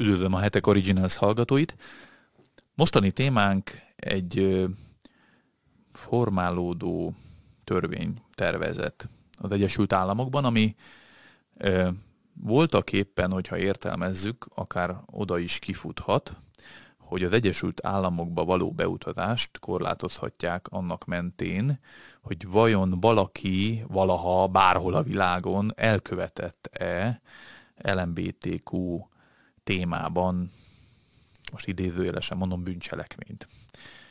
[0.00, 1.76] Üdvözlöm a Hetek Originals hallgatóit.
[2.74, 4.64] Mostani témánk egy
[5.92, 7.14] formálódó
[7.64, 9.08] törvénytervezet
[9.38, 10.74] az Egyesült Államokban, ami
[12.32, 16.36] voltak éppen, hogyha értelmezzük, akár oda is kifuthat,
[16.98, 21.80] hogy az Egyesült Államokba való beutazást korlátozhatják annak mentén,
[22.22, 27.20] hogy vajon valaki valaha bárhol a világon elkövetett-e
[27.82, 29.08] LMBTQ
[29.70, 30.50] témában,
[31.52, 33.48] most idézőjelesen mondom, bűncselekményt.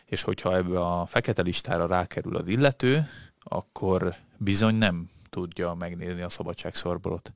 [0.06, 3.08] És hogyha ebbe a fekete listára rákerül az illető,
[3.40, 7.32] akkor bizony nem tudja megnézni a szabadságszorbolot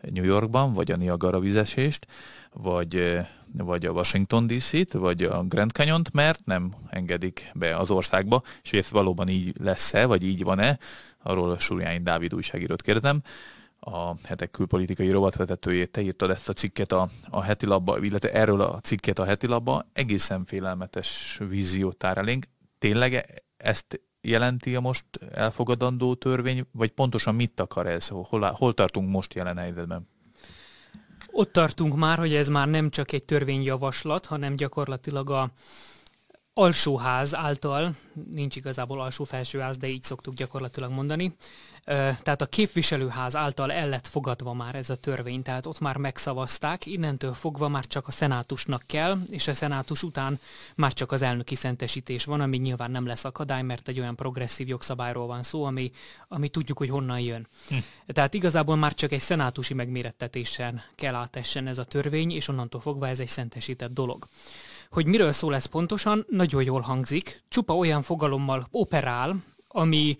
[0.00, 2.06] New Yorkban, vagy a Niagara vizesést,
[2.52, 3.18] vagy,
[3.52, 8.72] vagy a Washington DC-t, vagy a Grand Canyon-t, mert nem engedik be az országba, és
[8.72, 10.78] ez valóban így lesz-e, vagy így van-e,
[11.22, 13.22] arról a Surjány Dávid újságírót kérdezem,
[13.80, 18.60] a hetek külpolitikai rovatvezetőjét, te írtad ezt a cikket a, a heti labba, illetve erről
[18.60, 22.46] a cikket a heti labba, egészen félelmetes víziót tár elénk.
[22.78, 28.08] Tényleg ezt jelenti a most elfogadandó törvény, vagy pontosan mit akar ez?
[28.08, 30.08] Hol, hol tartunk most jelen helyzetben?
[31.32, 35.50] Ott tartunk már, hogy ez már nem csak egy törvényjavaslat, hanem gyakorlatilag a
[36.60, 37.94] alsóház által,
[38.30, 41.34] nincs igazából alsó-felsőház, de így szoktuk gyakorlatilag mondani,
[42.22, 46.86] tehát a képviselőház által el lett fogadva már ez a törvény, tehát ott már megszavazták,
[46.86, 50.40] innentől fogva már csak a szenátusnak kell, és a szenátus után
[50.74, 54.68] már csak az elnöki szentesítés van, ami nyilván nem lesz akadály, mert egy olyan progresszív
[54.68, 55.90] jogszabályról van szó, ami,
[56.28, 57.46] ami tudjuk, hogy honnan jön.
[57.68, 57.76] Hm.
[58.06, 63.08] Tehát igazából már csak egy szenátusi megmérettetésen kell átessen ez a törvény, és onnantól fogva
[63.08, 64.28] ez egy szentesített dolog
[64.90, 67.42] hogy miről szól ez pontosan, nagyon jól hangzik.
[67.48, 69.36] Csupa olyan fogalommal operál,
[69.68, 70.16] ami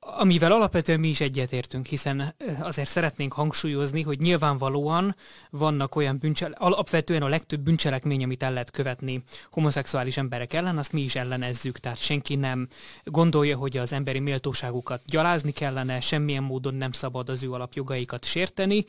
[0.00, 5.16] amivel alapvetően mi is egyetértünk, hiszen azért szeretnénk hangsúlyozni, hogy nyilvánvalóan
[5.50, 10.92] vannak olyan bűncselekmények, alapvetően a legtöbb bűncselekmény, amit el lehet követni homoszexuális emberek ellen, azt
[10.92, 12.68] mi is ellenezzük, tehát senki nem
[13.04, 18.84] gondolja, hogy az emberi méltóságukat gyalázni kellene, semmilyen módon nem szabad az ő alapjogaikat sérteni.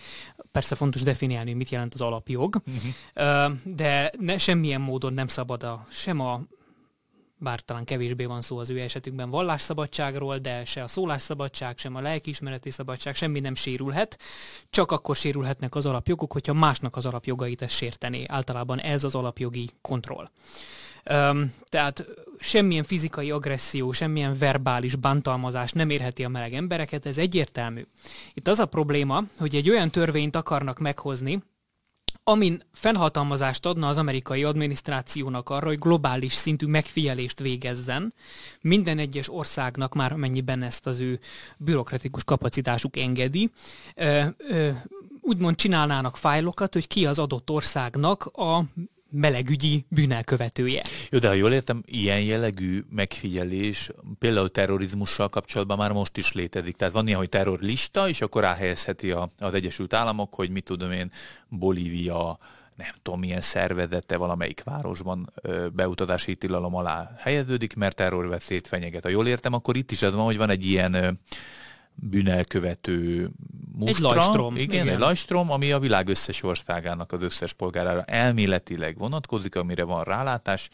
[0.52, 3.52] Persze fontos definiálni, mit jelent az alapjog, uh-huh.
[3.64, 6.42] de ne, semmilyen módon nem szabad a, sem a
[7.40, 12.02] bár talán kevésbé van szó az ő esetükben vallásszabadságról, de se a szólásszabadság, sem a
[12.02, 14.20] lelkiismereti szabadság, semmi nem sérülhet,
[14.70, 18.24] csak akkor sérülhetnek az alapjogok, hogyha másnak az alapjogait ez sértené.
[18.28, 20.30] Általában ez az alapjogi kontroll.
[21.12, 22.06] Um, tehát
[22.40, 27.86] semmilyen fizikai agresszió, semmilyen verbális bántalmazás nem érheti a meleg embereket, ez egyértelmű.
[28.34, 31.44] Itt az a probléma, hogy egy olyan törvényt akarnak meghozni,
[32.30, 38.14] amin fennhatalmazást adna az amerikai adminisztrációnak arra, hogy globális szintű megfigyelést végezzen
[38.62, 41.20] minden egyes országnak már mennyiben ezt az ő
[41.58, 43.52] bürokratikus kapacitásuk engedi,
[45.22, 48.64] úgymond csinálnának fájlokat, hogy ki az adott országnak a
[49.12, 50.84] melegügyi bűnelkövetője.
[51.10, 56.76] Jó, de ha jól értem, ilyen jellegű megfigyelés például terrorizmussal kapcsolatban már most is létezik.
[56.76, 60.92] Tehát van ilyen, hogy terrorlista, és akkor ráhelyezheti a, az Egyesült Államok, hogy mit tudom
[60.92, 61.12] én,
[61.48, 62.40] Bolívia,
[62.76, 69.04] nem tudom milyen szervezete valamelyik városban ö, beutazási tilalom alá helyeződik, mert terrorveszélyt fenyeget.
[69.04, 71.10] Ha jól értem, akkor itt is az van, hogy van egy ilyen ö,
[71.96, 73.30] bűnelkövető
[73.80, 74.10] mustra.
[74.10, 74.56] Egy lajstrom.
[74.56, 79.84] Igen, igen, egy lajstrom, ami a világ összes országának az összes polgárára elméletileg vonatkozik, amire
[79.84, 80.70] van rálátás,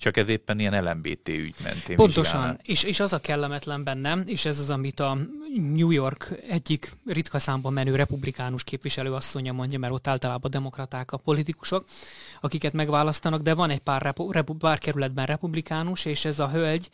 [0.00, 4.44] csak ez éppen ilyen LMBT ügy mentén Pontosan, és, és az a kellemetlen bennem, és
[4.44, 5.18] ez az, amit a
[5.56, 11.16] New York egyik ritka számban menő republikánus képviselő asszonya mondja, mert ott általában demokraták a
[11.16, 11.84] politikusok,
[12.40, 16.90] akiket megválasztanak, de van egy pár, repu, repu, pár kerületben republikánus, és ez a hölgy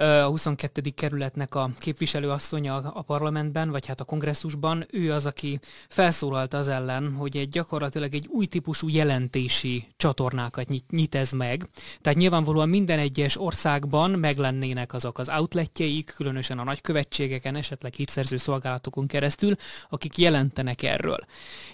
[0.00, 0.90] a 22.
[0.94, 7.12] kerületnek a képviselőasszonya a parlamentben, vagy hát a kongresszusban, ő az, aki felszólalt az ellen,
[7.12, 11.68] hogy egy gyakorlatilag egy új típusú jelentési csatornákat nyit, ez meg.
[12.00, 19.06] Tehát nyilvánvalóan minden egyes országban meglennének azok az outletjeik, különösen a nagykövetségeken, esetleg hírszerző szolgálatokon
[19.06, 19.54] keresztül,
[19.88, 21.18] akik jelentenek erről.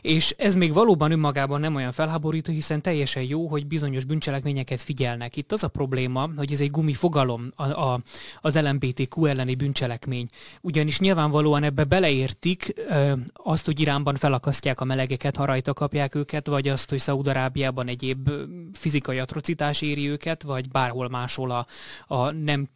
[0.00, 5.36] És ez még valóban önmagában nem olyan felháborító, hiszen teljesen jó, hogy bizonyos bűncselekményeket figyelnek.
[5.36, 8.00] Itt az a probléma, hogy ez egy gumi fogalom a, a,
[8.40, 10.26] az LMBTQ elleni bűncselekmény.
[10.60, 16.46] Ugyanis nyilvánvalóan ebbe beleértik ö, azt, hogy Iránban felakasztják a melegeket, ha rajta kapják őket,
[16.46, 18.30] vagy azt, hogy Szaudarábiában egyéb
[18.72, 21.66] fizikai atrocitás éri őket, vagy bárhol máshol a,
[22.14, 22.68] a nem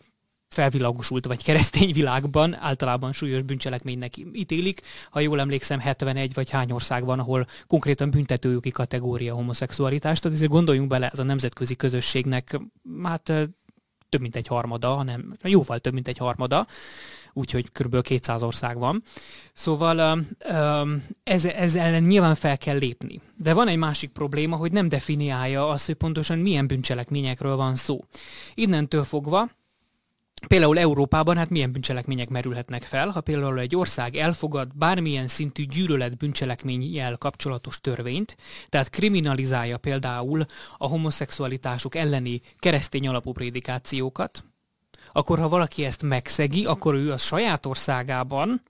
[0.54, 4.80] felvilágosult vagy keresztény világban általában súlyos bűncselekménynek ítélik.
[5.10, 10.22] Ha jól emlékszem, 71 vagy hány ország van, ahol konkrétan büntetőjogi kategória homoszexualitást.
[10.22, 12.60] Tehát ezért gondoljunk bele, ez a nemzetközi közösségnek
[13.02, 13.32] hát
[14.10, 16.66] több mint egy harmada, hanem jóval több mint egy harmada,
[17.32, 18.00] úgyhogy kb.
[18.00, 19.02] 200 ország van.
[19.52, 20.24] Szóval
[21.22, 23.20] ez, ez ellen nyilván fel kell lépni.
[23.36, 28.04] De van egy másik probléma, hogy nem definiálja azt, hogy pontosan milyen bűncselekményekről van szó.
[28.54, 29.50] Innentől fogva
[30.48, 36.16] Például Európában hát milyen bűncselekmények merülhetnek fel, ha például egy ország elfogad bármilyen szintű gyűlölet
[36.16, 38.36] bűncselekménnyel kapcsolatos törvényt,
[38.68, 40.44] tehát kriminalizálja például
[40.78, 44.44] a homoszexualitások elleni keresztény alapú prédikációkat,
[45.12, 48.62] akkor ha valaki ezt megszegi, akkor ő a saját országában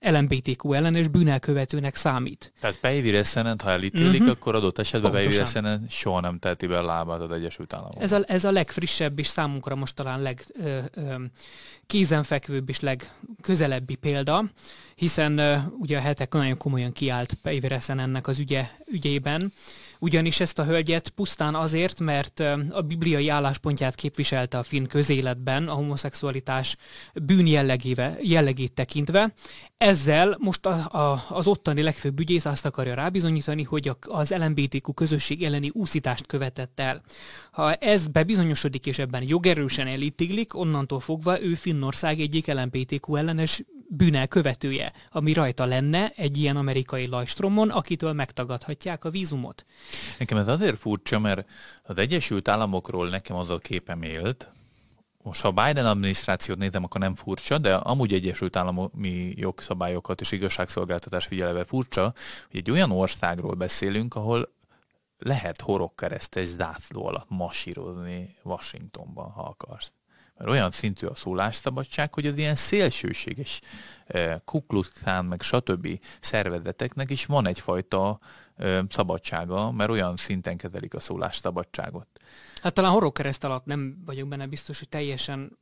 [0.00, 2.52] LMBTQ ellenes bűnelkövetőnek számít.
[2.60, 4.30] Tehát Peivi Reszenent, ha elítélik, uh-huh.
[4.30, 8.02] akkor adott esetben Peivi Reszenent soha nem teheti be a lábát az Egyesült Államok.
[8.02, 10.34] Ez a, ez a legfrissebb és számunkra most talán
[11.86, 14.44] legkézenfekvőbb és legközelebbi példa,
[14.94, 19.52] hiszen ö, ugye a hetek nagyon komolyan kiállt Peivi ennek az ügye, ügyében,
[19.98, 22.40] ugyanis ezt a hölgyet pusztán azért, mert
[22.70, 26.76] a bibliai álláspontját képviselte a finn közéletben a homoszexualitás
[27.14, 27.46] bűn
[28.22, 29.34] jellegét tekintve.
[29.78, 35.42] Ezzel most a, a, az ottani legfőbb ügyész azt akarja rábizonyítani, hogy az LMBTQ közösség
[35.44, 37.02] elleni úszítást követett el.
[37.50, 44.26] Ha ez bebizonyosodik és ebben jogerősen elítélik, onnantól fogva ő Finnország egyik LMBTQ ellenes bűnel
[44.26, 49.66] követője, ami rajta lenne egy ilyen amerikai lajstromon, akitől megtagadhatják a vízumot.
[50.18, 51.48] Nekem ez azért furcsa, mert
[51.82, 54.48] az Egyesült Államokról nekem az a képem élt,
[55.22, 61.26] most ha Biden adminisztrációt nézem, akkor nem furcsa, de amúgy Egyesült Állami jogszabályokat és igazságszolgáltatás
[61.26, 62.14] figyeleve furcsa,
[62.50, 64.52] hogy egy olyan országról beszélünk, ahol
[65.18, 69.92] lehet horogkeresztes zászló alatt masírozni Washingtonban, ha akarsz
[70.38, 73.60] mert olyan szintű a szólásszabadság, hogy az ilyen szélsőséges
[74.06, 76.00] eh, kuklukszán, meg stb.
[76.20, 78.18] szervezeteknek is van egyfajta
[78.56, 82.06] eh, szabadsága, mert olyan szinten kezelik a szólásszabadságot.
[82.62, 85.58] Hát talán horrorkereszt alatt nem vagyok benne biztos, hogy teljesen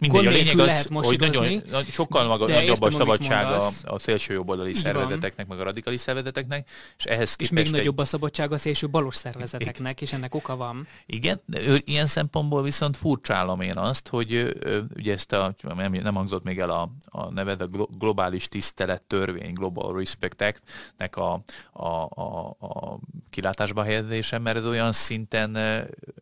[0.00, 4.74] Mindegy, a lényeg az, hogy nagyon, sokkal maga, nagyobb a szabadság a, a szélső jobboldali
[4.74, 6.68] szervezeteknek, meg a radikális szervezeteknek,
[6.98, 7.72] és ehhez És még egy...
[7.72, 10.86] nagyobb a szabadság a szélső balos szervezeteknek, és ennek oka van.
[11.06, 14.56] Igen, ő, ilyen szempontból viszont furcsálom én azt, hogy
[14.96, 17.68] ugye ezt a, nem, nem hangzott még el a, a neved, a
[17.98, 21.42] globális tisztelet törvény, Global Respect Act-nek a,
[21.72, 22.98] a, a, a
[23.30, 25.58] kilátásba helyezése, mert ez olyan szinten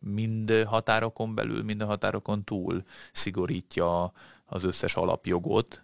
[0.01, 2.83] mind határokon belül, mind a határokon túl
[3.13, 4.13] szigorít biztosítja
[4.47, 5.83] az összes alapjogot,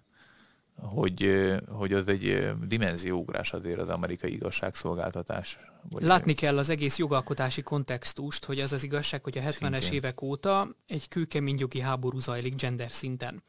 [0.77, 5.59] hogy, hogy az egy dimenzióugrás azért az amerikai igazságszolgáltatás
[5.91, 10.23] vagy Látni kell az egész jogalkotási kontextust, hogy az az igazság, hogy a 70-es évek
[10.23, 13.43] óta egy kőkemény jogi háború zajlik gender szinten.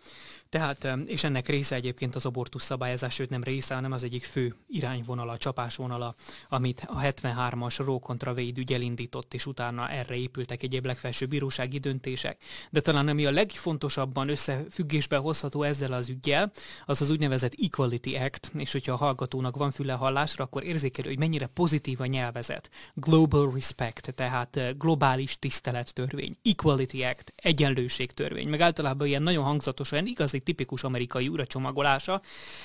[0.50, 4.56] Tehát, és ennek része egyébként az abortusz szabályozás, sőt nem része, hanem az egyik fő
[4.68, 6.16] irányvonala, csapásvonala,
[6.50, 11.78] amit a 73-as Roe contra Wade ügy elindított, és utána erre épültek egyéb legfelsőbb bírósági
[11.78, 12.44] döntések.
[12.70, 16.52] De talán ami a legfontosabban összefüggésbe hozható ezzel az ügyel,
[16.86, 21.20] az az úgynevezett Equality Act, és hogyha a hallgatónak van füle hallásra, akkor érzékelő, hogy
[21.20, 22.70] mennyire pozitív a nyelv nyelvezet.
[22.94, 26.36] Global Respect, tehát eh, globális tisztelettörvény.
[26.44, 28.50] Equality Act, egyenlőségtörvény.
[28.50, 32.22] Meg általában ilyen nagyon hangzatos, olyan igazi tipikus amerikai uracsomagolása.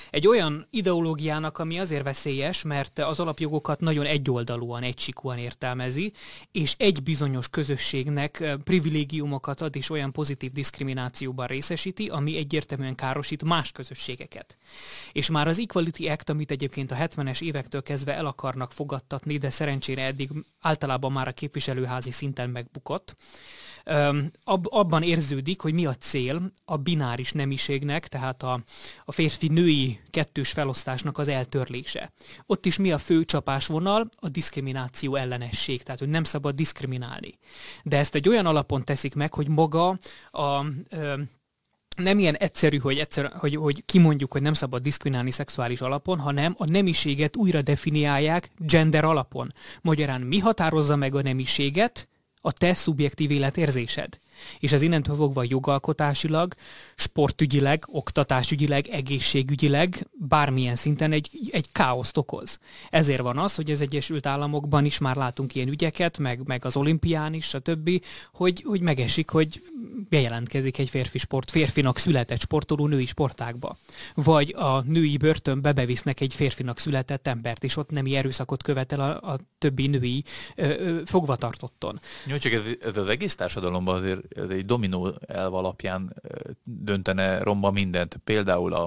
[0.09, 6.13] Egy olyan ideológiának, ami azért veszélyes, mert az alapjogokat nagyon egyoldalúan, egysikúan értelmezi,
[6.51, 13.43] és egy bizonyos közösségnek eh, privilégiumokat ad, és olyan pozitív diszkriminációban részesíti, ami egyértelműen károsít
[13.43, 14.57] más közösségeket.
[15.11, 19.48] És már az Equality Act, amit egyébként a 70-es évektől kezdve el akarnak fogadtatni, de
[19.49, 20.29] szerencsére eddig
[20.59, 23.15] általában már a képviselőházi szinten megbukott.
[24.69, 28.63] abban érződik, hogy mi a cél a bináris nemiségnek, tehát a,
[29.05, 32.11] a férfi-női kettős felosztásnak az eltörlése.
[32.45, 34.09] Ott is mi a fő csapásvonal?
[34.15, 37.37] A diszkrimináció ellenesség, tehát hogy nem szabad diszkriminálni.
[37.83, 39.99] De ezt egy olyan alapon teszik meg, hogy maga
[40.31, 40.65] a
[41.99, 46.55] nem ilyen egyszerű, hogy, egyszer, hogy, hogy kimondjuk, hogy nem szabad diszkriminálni szexuális alapon, hanem
[46.57, 49.53] a nemiséget újra definiálják gender alapon.
[49.81, 52.07] Magyarán mi határozza meg a nemiséget?
[52.41, 54.19] A te szubjektív életérzésed
[54.59, 56.53] és ez innentől fogva jogalkotásilag,
[56.95, 62.59] sportügyileg, oktatásügyileg, egészségügyileg bármilyen szinten egy, egy káoszt okoz.
[62.89, 66.77] Ezért van az, hogy az Egyesült Államokban is már látunk ilyen ügyeket, meg, meg az
[66.77, 69.61] olimpián is, stb., hogy, hogy megesik, hogy
[70.09, 73.77] bejelentkezik egy férfi sport, férfinak született sportoló női sportákba.
[74.13, 79.31] Vagy a női börtönbe bevisznek egy férfinak született embert, és ott nemi erőszakot követel a,
[79.31, 80.23] a többi női
[80.55, 81.99] ö, ö, fogvatartotton.
[82.25, 86.13] Jó, csak ez, ez az egész társadalomban azért ez egy dominó elv alapján
[86.63, 88.19] döntene romba mindent.
[88.23, 88.83] Például a,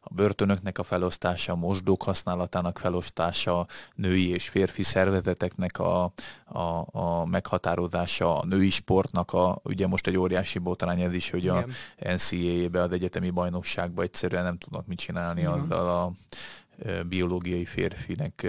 [0.00, 6.12] a börtönöknek a felosztása, a mosdók használatának felosztása, női és férfi szervezeteknek a,
[6.44, 11.44] a, a meghatározása, a női sportnak a, ugye most egy óriási botrány ez is, hogy
[11.44, 11.70] Igen.
[12.00, 15.52] a NCAA-be, az egyetemi bajnokságba egyszerűen nem tudnak mit csinálni Igen.
[15.52, 16.12] azzal a
[17.08, 18.46] biológiai férfinek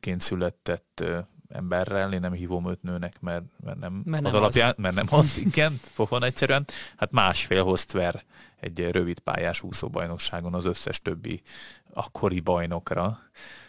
[0.00, 1.04] ként született
[1.52, 4.74] emberrel, én nem hívom őt nőnek, mert, mert nem mert az nem alapján, az.
[4.76, 6.64] mert nem az, igen, pofon egyszerűen,
[6.96, 8.24] hát másfél hozt ver
[8.60, 11.42] egy rövid pályás úszóbajnokságon az összes többi
[11.92, 13.20] akkori bajnokra,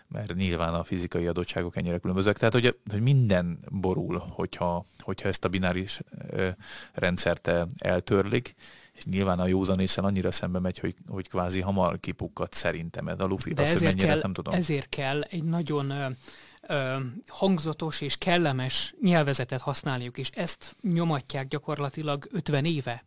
[0.07, 2.37] mert nyilván a fizikai adottságok ennyire különbözőek.
[2.37, 6.49] Tehát, hogy, hogy minden borul, hogyha, hogyha ezt a bináris ö,
[6.93, 8.55] rendszert eltörlik,
[8.93, 13.25] és nyilván a józanészen annyira szembe megy, hogy, hogy kvázi hamar kipukkat szerintem ez a
[13.25, 13.53] lufi.
[13.53, 14.53] De azt, ezért, kell, nem tudom.
[14.53, 16.15] ezért kell egy nagyon
[16.71, 23.05] ö, hangzatos és kellemes nyelvezetet használniuk, és ezt nyomatják gyakorlatilag 50 éve.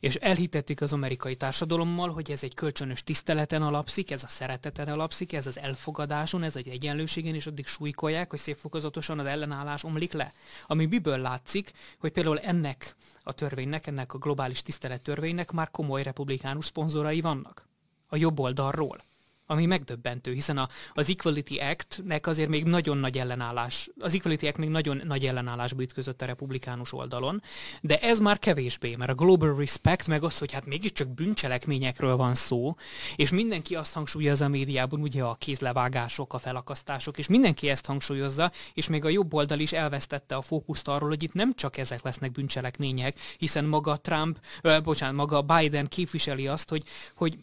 [0.00, 5.32] És elhitették az amerikai társadalommal, hogy ez egy kölcsönös tiszteleten alapszik, ez a szereteten alapszik,
[5.32, 10.12] ez az elfogadáson, ez egy egyenlőségen, és addig súlykolják, hogy szép fokozatosan az ellenállás omlik
[10.12, 10.32] le.
[10.66, 16.02] Ami miből látszik, hogy például ennek a törvénynek, ennek a globális tisztelet törvénynek már komoly
[16.02, 17.68] republikánus szponzorai vannak.
[18.08, 19.02] A jobb oldalról
[19.50, 24.56] ami megdöbbentő, hiszen a, az Equality Act-nek azért még nagyon nagy ellenállás, az Equality Act
[24.56, 27.42] még nagyon nagy ellenállásba ütközött a republikánus oldalon,
[27.80, 32.34] de ez már kevésbé, mert a Global Respect meg az, hogy hát mégiscsak bűncselekményekről van
[32.34, 32.74] szó,
[33.16, 38.50] és mindenki azt hangsúlyozza a médiában, ugye a kézlevágások, a felakasztások, és mindenki ezt hangsúlyozza,
[38.74, 42.02] és még a jobb oldal is elvesztette a fókuszt arról, hogy itt nem csak ezek
[42.02, 46.82] lesznek bűncselekmények, hiszen maga Trump, ö, bocsánat, maga Biden képviseli azt, hogy,
[47.14, 47.38] hogy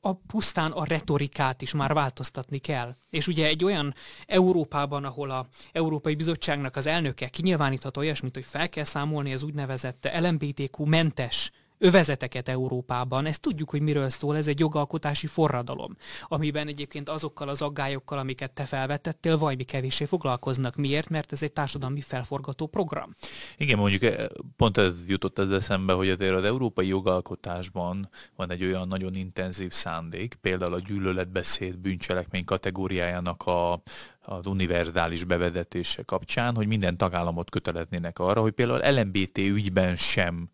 [0.00, 2.96] a pusztán a retorikát is már változtatni kell.
[3.10, 3.94] És ugye egy olyan
[4.26, 10.10] Európában, ahol a Európai Bizottságnak az elnöke kinyilváníthat olyasmit, hogy fel kell számolni az úgynevezett
[10.20, 13.26] LMBTQ-mentes övezeteket Európában.
[13.26, 15.96] Ezt tudjuk, hogy miről szól, ez egy jogalkotási forradalom,
[16.28, 20.76] amiben egyébként azokkal az aggályokkal, amiket te felvetettél, mi kevéssé foglalkoznak.
[20.76, 21.08] Miért?
[21.08, 23.14] Mert ez egy társadalmi felforgató program.
[23.56, 28.64] Igen, mondjuk eh, pont ez jutott az eszembe, hogy azért az európai jogalkotásban van egy
[28.64, 33.82] olyan nagyon intenzív szándék, például a gyűlöletbeszéd bűncselekmény kategóriájának a,
[34.20, 40.50] az univerzális bevezetése kapcsán, hogy minden tagállamot köteleznének arra, hogy például LMBT ügyben sem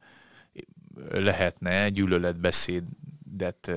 [1.11, 3.71] lehetne gyűlöletbeszédet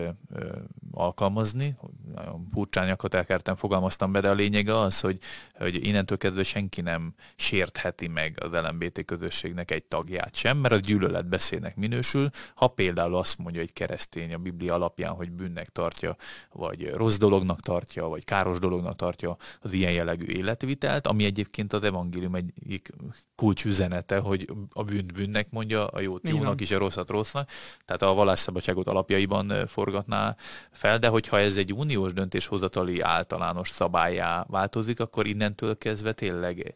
[0.91, 1.75] alkalmazni.
[2.15, 5.17] Nagyon furcsányakat elkertem fogalmaztam be, de a lényege az, hogy,
[5.53, 10.77] hogy innentől kezdve senki nem sértheti meg az LMBT közösségnek egy tagját sem, mert a
[10.77, 12.29] gyűlöletbeszédnek minősül.
[12.55, 16.15] Ha például azt mondja egy keresztény a Biblia alapján, hogy bűnnek tartja,
[16.51, 21.83] vagy rossz dolognak tartja, vagy káros dolognak tartja az ilyen jellegű életvitelt, ami egyébként az
[21.83, 22.89] evangélium egyik
[23.35, 27.49] kulcsüzenete, hogy a bűnt bűnnek mondja, a jót jónak is, a rosszat rossznak.
[27.85, 30.35] Tehát a vallásszabadságot alapjaiban forgatná
[30.79, 36.73] fel, de hogyha ez egy uniós döntéshozatali általános szabályá változik, akkor innentől kezdve tényleg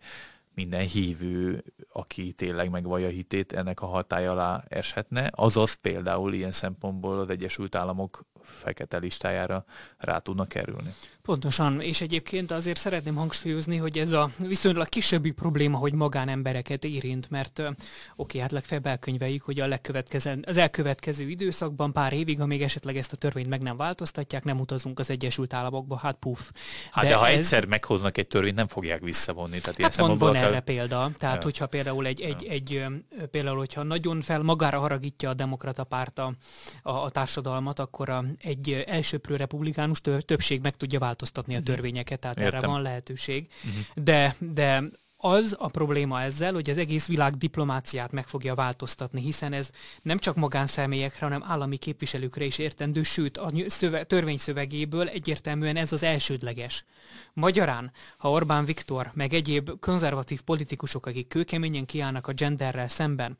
[0.55, 7.19] minden hívő, aki tényleg megvallja hitét, ennek a hatály alá eshetne, azaz például ilyen szempontból
[7.19, 9.65] az Egyesült Államok fekete listájára
[9.97, 10.93] rá tudnak kerülni.
[11.23, 17.29] Pontosan, és egyébként azért szeretném hangsúlyozni, hogy ez a viszonylag kisebbi probléma, hogy magánembereket érint,
[17.29, 17.75] mert oké,
[18.15, 23.11] okay, hát legfeljebb elkönyveljük, hogy a legkövetkező, az elkövetkező időszakban pár évig, amíg esetleg ezt
[23.11, 26.51] a törvényt meg nem változtatják, nem utazunk az Egyesült Államokba, hát puf.
[26.91, 27.37] Hát de, de ha ez...
[27.37, 29.59] egyszer meghoznak egy törvényt, nem fogják visszavonni.
[29.59, 31.11] Tehát hát van, van erre példa.
[31.17, 31.43] Tehát, ja.
[31.43, 32.85] hogyha például egy, egy, egy,
[33.31, 36.33] például, hogyha nagyon fel magára haragítja a demokrata párt a,
[36.81, 42.39] a, a társadalmat, akkor a, egy elsőprő republikánus többség meg tudja változtatni a törvényeket, tehát
[42.39, 42.55] Értem.
[42.55, 43.47] erre van lehetőség.
[43.63, 44.03] Uh-huh.
[44.03, 44.83] De, de
[45.25, 49.69] az a probléma ezzel, hogy az egész világ diplomáciát meg fogja változtatni, hiszen ez
[50.01, 55.91] nem csak magánszemélyekre, hanem állami képviselőkre is értendő, sőt a szöve, törvény szövegéből egyértelműen ez
[55.91, 56.85] az elsődleges.
[57.33, 63.37] Magyarán, ha Orbán Viktor, meg egyéb konzervatív politikusok, akik kőkeményen kiállnak a genderrel szemben,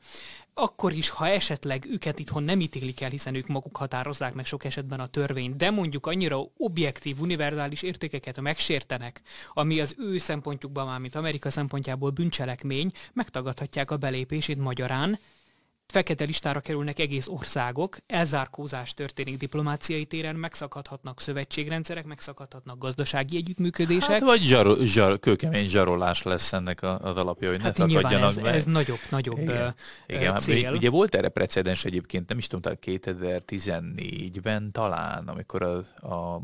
[0.54, 4.64] akkor is, ha esetleg őket itthon nem ítélik el, hiszen ők maguk határozzák meg sok
[4.64, 11.00] esetben a törvényt, de mondjuk annyira objektív, univerzális értékeket megsértenek, ami az ő szempontjukban már,
[11.00, 15.18] mint Amerika szempontjából bűncselekmény, megtagadhatják a belépését magyarán,
[15.94, 24.10] fekete listára kerülnek egész országok, elzárkózás történik diplomáciai téren, megszakadhatnak szövetségrendszerek, megszakadhatnak gazdasági együttműködések.
[24.10, 28.36] Hát vagy zsar, zsar, kőkemény zsarolás lesz ennek az alapja, hogy hát ne szakadjanak ez,
[28.36, 29.74] ez nagyobb, nagyobb Igen.
[30.06, 30.72] Igen, hát cél.
[30.72, 35.76] Ugye volt erre precedens egyébként, nem is tudom, 2014-ben talán, amikor a,
[36.14, 36.40] a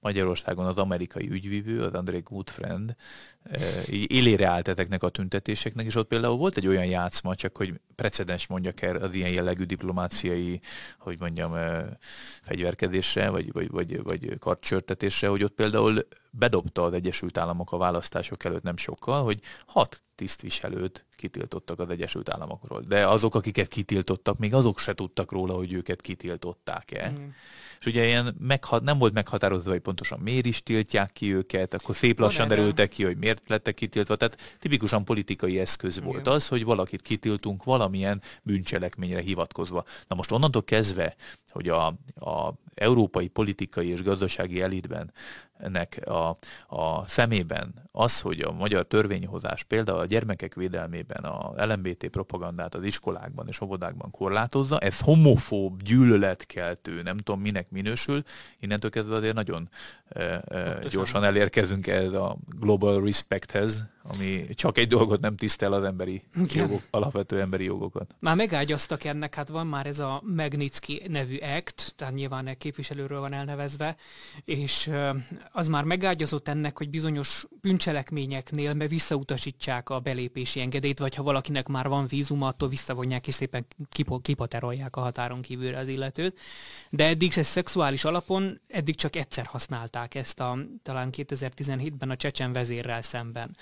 [0.00, 2.94] Magyarországon az amerikai ügyvívő, az André Goodfriend
[3.90, 8.46] élére állt ezeknek a tüntetéseknek, és ott például volt egy olyan játszma, csak hogy precedens
[8.46, 10.60] mondjak el az ilyen jellegű diplomáciai,
[10.98, 11.52] hogy mondjam,
[12.42, 18.44] fegyverkedésre, vagy, vagy, vagy, vagy kartcsörtetésre, hogy ott például bedobta az Egyesült Államok a választások
[18.44, 22.80] előtt nem sokkal, hogy hat tisztviselőt kitiltottak az Egyesült Államokról.
[22.80, 27.10] De azok, akiket kitiltottak, még azok se tudtak róla, hogy őket kitiltották-e.
[27.10, 27.28] Mm
[27.82, 31.96] és ugye ilyen megha- nem volt meghatározva, hogy pontosan miért is tiltják ki őket, akkor
[31.96, 34.16] szép lassan derültek ki, hogy miért lettek kitiltva.
[34.16, 36.08] Tehát tipikusan politikai eszköz Igen.
[36.08, 39.84] volt az, hogy valakit kitiltunk valamilyen bűncselekményre hivatkozva.
[40.08, 41.14] Na most onnantól kezdve,
[41.48, 45.12] hogy a, a európai politikai és gazdasági elitben
[45.62, 47.74] ennek a, a szemében.
[47.92, 53.60] Az, hogy a magyar törvényhozás például a gyermekek védelmében a LMBT propagandát az iskolákban és
[53.60, 58.22] óvodákban korlátozza, ez homofób, gyűlöletkeltő, nem tudom minek minősül,
[58.58, 59.68] innentől kezdve azért nagyon
[60.08, 65.84] e, e, gyorsan elérkezünk ez a global respecthez, ami csak egy dolgot nem tisztel az
[65.84, 66.22] emberi
[66.54, 68.14] jogok, alapvető emberi jogokat.
[68.20, 73.20] Már megágyaztak ennek, hát van már ez a Magnitsky nevű act, tehát nyilván egy képviselőről
[73.20, 73.96] van elnevezve,
[74.44, 74.90] és
[75.52, 81.68] az már megágyazott ennek, hogy bizonyos bűncselekményeknél me visszautasítsák a belépési engedélyt, vagy ha valakinek
[81.68, 83.66] már van vízuma, attól visszavonják és szépen
[84.22, 86.38] kipaterolják a határon kívülre az illetőt.
[86.90, 92.52] De eddig ez szexuális alapon, eddig csak egyszer használták ezt a talán 2017-ben a csecsen
[92.52, 93.56] vezérrel szemben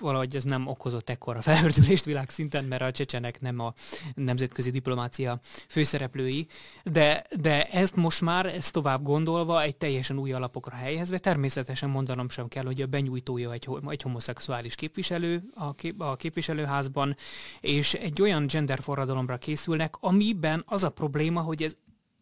[0.00, 3.74] valahogy ez nem okozott ekkora felhördülést világszinten, mert a csecsenek nem a
[4.14, 6.46] nemzetközi diplomácia főszereplői,
[6.84, 12.28] de, de ezt most már, ezt tovább gondolva, egy teljesen új alapokra helyezve, természetesen mondanom
[12.28, 17.16] sem kell, hogy a benyújtója egy, egy homoszexuális képviselő a, kép, a képviselőházban,
[17.60, 21.76] és egy olyan genderforradalomra készülnek, amiben az a probléma, hogy ez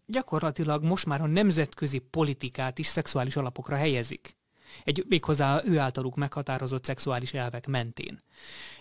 [0.07, 4.36] gyakorlatilag most már a nemzetközi politikát is szexuális alapokra helyezik
[4.85, 8.23] egy méghozzá ő általuk meghatározott szexuális elvek mentén.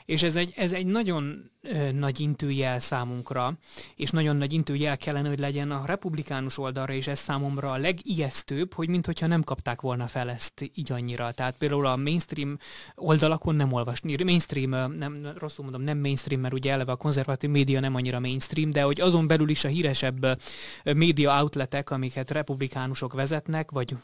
[0.06, 3.54] És ez egy, ez egy nagyon ö, nagy intőjel számunkra,
[3.96, 8.74] és nagyon nagy intőjel kellene, hogy legyen a republikánus oldalra, és ez számomra a legijesztőbb,
[8.74, 11.32] hogy mintha nem kapták volna fel ezt így annyira.
[11.32, 12.58] Tehát például a mainstream
[12.96, 17.80] oldalakon nem olvasni, mainstream, nem, rosszul mondom, nem mainstream, mert ugye eleve a konzervatív média
[17.80, 20.42] nem annyira mainstream, de hogy azon belül is a híresebb
[20.84, 23.96] média outletek, amiket republikánusok vezetnek, vagy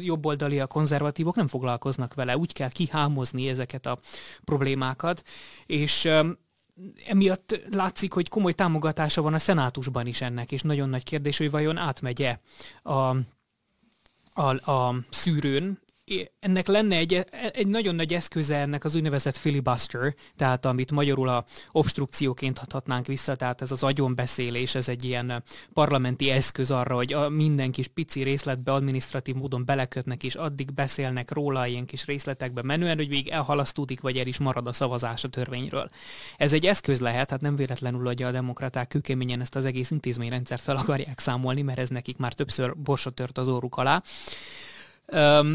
[0.00, 0.66] jobboldali a
[0.98, 2.36] konzervatívok nem foglalkoznak vele.
[2.36, 3.98] Úgy kell kihámozni ezeket a
[4.44, 5.22] problémákat,
[5.66, 6.08] és
[7.06, 11.50] emiatt látszik, hogy komoly támogatása van a szenátusban is ennek, és nagyon nagy kérdés, hogy
[11.50, 12.38] vajon átmegye
[12.82, 13.16] a,
[14.32, 15.78] a, a szűrőn,
[16.40, 21.44] ennek lenne egy, egy nagyon nagy eszköze ennek az úgynevezett filibuster, tehát amit magyarul a
[21.72, 25.42] obstrukcióként adhatnánk vissza, tehát ez az agyonbeszélés, ez egy ilyen
[25.72, 31.30] parlamenti eszköz arra, hogy a minden kis pici részletbe administratív módon belekötnek, és addig beszélnek
[31.30, 35.28] róla ilyen kis részletekbe menően, hogy még elhalasztódik, vagy el is marad a szavazás a
[35.28, 35.88] törvényről.
[36.36, 40.62] Ez egy eszköz lehet, hát nem véletlenül, hogy a demokraták kőkeményen ezt az egész intézményrendszert
[40.62, 44.02] fel akarják számolni, mert ez nekik már többször borsot tört az óruk alá.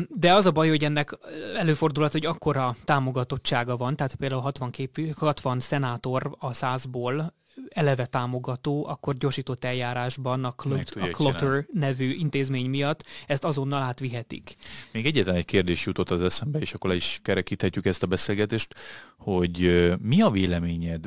[0.10, 1.18] De az a baj, hogy ennek
[1.58, 7.34] előfordulhat, hogy akkora támogatottsága van, tehát például 60, képű, 60 szenátor a százból
[7.70, 14.56] eleve támogató, akkor gyorsított eljárásban a, Clut- a Clutter nevű intézmény miatt ezt azonnal átvihetik.
[14.92, 18.76] Még egyetlen egy kérdés jutott az eszembe, és akkor le is kerekíthetjük ezt a beszélgetést,
[19.18, 21.06] hogy mi a véleményed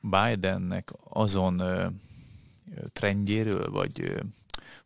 [0.00, 1.62] Bidennek azon
[2.92, 4.12] trendjéről, vagy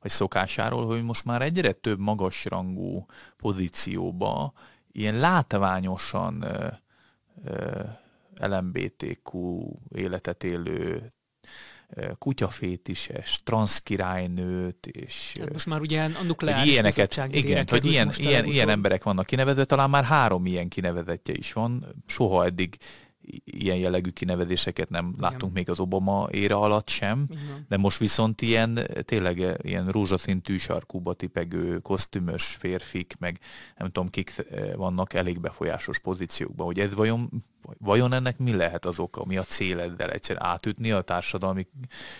[0.01, 4.53] vagy szokásáról, hogy most már egyre több magasrangú pozícióba
[4.93, 6.67] ilyen látványosan ö,
[7.45, 7.81] ö,
[8.39, 9.61] LMBTQ
[9.95, 11.13] életet élő
[12.19, 15.37] kutyafétises, transzkirálynőt, és...
[15.41, 19.65] Hát most már ugye a nukleáris ilyeneket, igen, hogy ilyen, ilyen, ilyen emberek vannak kinevezve,
[19.65, 22.77] talán már három ilyen kinevezetje is van, soha eddig
[23.45, 25.21] ilyen jellegű kinevezéseket nem Igen.
[25.21, 27.67] láttunk még az Obama éra alatt sem, Igen.
[27.69, 33.39] de most viszont ilyen tényleg ilyen rózsaszintű sarkúba tipegő kosztümös férfik, meg
[33.77, 37.45] nem tudom kik eh, vannak elég befolyásos pozíciókban, hogy ez vajon,
[37.79, 41.67] vajon ennek mi lehet az oka, mi a céleddel egyszer átütni a társadalmi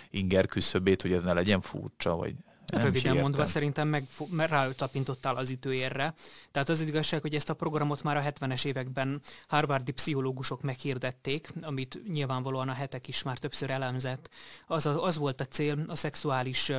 [0.09, 5.35] inger küszöbét, hogy ez ne legyen furcsa, vagy nem Röviden mondva szerintem meg, meg rátapintottál
[5.35, 6.13] az ütőérre.
[6.51, 11.99] Tehát az igazság, hogy ezt a programot már a 70-es években harvardi pszichológusok meghirdették, amit
[12.07, 14.29] nyilvánvalóan a hetek is már többször elemzett.
[14.67, 16.71] Az, az volt a cél a szexuális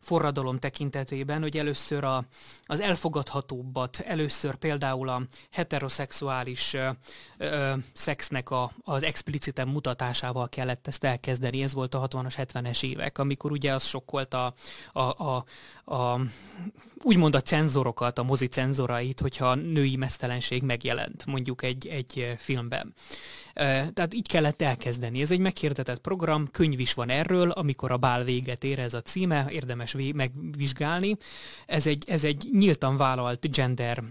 [0.00, 2.24] forradalom tekintetében, hogy először a,
[2.66, 6.88] az elfogadhatóbbat, először például a heteroszexuális ö,
[7.38, 11.62] ö, szexnek a, az expliciten mutatásával kellett ezt elkezdeni.
[11.62, 14.54] Ez volt a 60-as, 70-es évek, amikor ugye az sokkolt a,
[14.92, 15.44] a, a a,
[15.94, 16.20] a
[17.02, 22.94] úgymond a cenzorokat, a mozi cenzorait, hogyha női mesztelenség megjelent mondjuk egy, egy filmben.
[23.54, 25.20] Tehát így kellett elkezdeni.
[25.20, 29.02] Ez egy meghirdetett program, könyv is van erről, amikor a bál véget ér ez a
[29.02, 31.16] címe, érdemes megvizsgálni.
[31.66, 34.02] Ez egy, ez egy nyíltan vállalt gender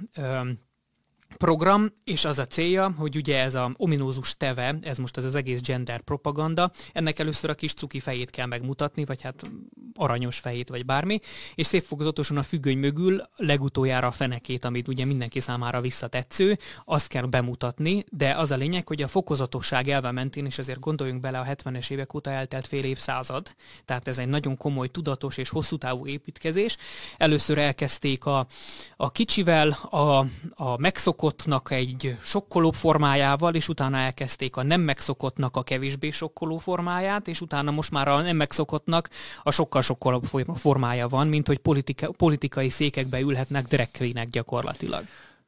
[1.37, 5.35] program, és az a célja, hogy ugye ez a ominózus teve, ez most az az
[5.35, 9.51] egész gender propaganda, ennek először a kis cuki fejét kell megmutatni, vagy hát
[9.95, 11.19] aranyos fejét, vagy bármi,
[11.55, 17.07] és szép fokozatosan a függöny mögül legutoljára a fenekét, amit ugye mindenki számára visszatetsző, azt
[17.07, 21.39] kell bemutatni, de az a lényeg, hogy a fokozatosság elve mentén, és azért gondoljunk bele
[21.39, 25.77] a 70-es évek óta eltelt fél évszázad, tehát ez egy nagyon komoly, tudatos és hosszú
[25.77, 26.77] távú építkezés.
[27.17, 28.47] Először elkezdték a,
[28.95, 35.55] a kicsivel, a, a megszokott megszokottnak egy sokkoló formájával, és utána elkezdték a nem megszokottnak
[35.55, 39.09] a kevésbé sokkoló formáját, és utána most már a nem megszokottnak
[39.43, 45.03] a sokkal sokkolóbb formája van, mint hogy politika, politikai székekbe ülhetnek drag gyakorlatilag.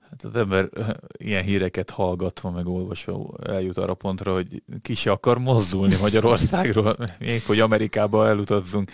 [0.10, 0.70] Hát az ember
[1.18, 7.44] ilyen híreket hallgatva, meg olvasva eljut arra pontra, hogy ki se akar mozdulni Magyarországról, még
[7.46, 8.92] hogy Amerikába elutazzunk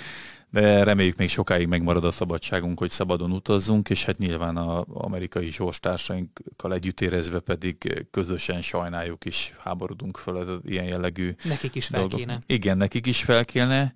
[0.49, 5.51] de reméljük még sokáig megmarad a szabadságunk, hogy szabadon utazzunk, és hát nyilván az amerikai
[5.51, 11.99] sorstársainkkal együtt érezve pedig közösen sajnáljuk is, háborodunk fel az ilyen jellegű Nekik is fel
[11.99, 12.19] dolgok.
[12.19, 12.39] kéne.
[12.45, 13.93] Igen, nekik is fel kéne,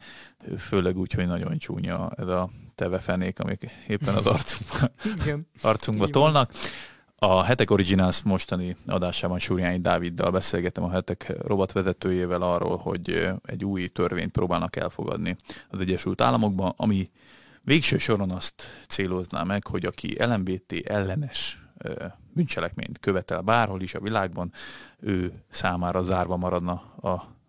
[0.58, 4.90] főleg úgy, hogy nagyon csúnya ez a tevefenék, amik éppen az arcunkba,
[5.62, 6.52] arcunkba tolnak.
[7.26, 13.88] A Hetek Originals mostani adásában Súrjányi Dáviddal beszélgetem a Hetek rovatvezetőjével arról, hogy egy új
[13.88, 15.36] törvényt próbálnak elfogadni
[15.70, 17.10] az Egyesült Államokban, ami
[17.62, 21.62] végső soron azt célozná meg, hogy aki LMBT ellenes
[22.34, 24.52] bűncselekményt követel bárhol is a világban,
[25.00, 26.96] ő számára zárva maradna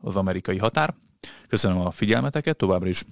[0.01, 0.95] az amerikai határ.
[1.49, 3.05] Köszönöm a figyelmeteket, továbbra is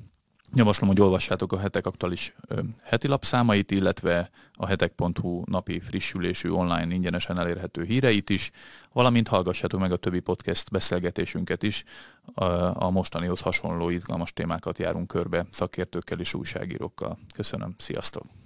[0.54, 2.34] Javaslom, hogy olvassátok a hetek aktuális
[2.82, 8.50] heti lapszámait, illetve a hetek.hu napi frissülésű online ingyenesen elérhető híreit is,
[8.92, 11.84] valamint hallgassátok meg a többi podcast beszélgetésünket is.
[12.72, 17.18] A mostanihoz hasonló izgalmas témákat járunk körbe szakértőkkel és újságírókkal.
[17.34, 18.39] Köszönöm, sziasztok!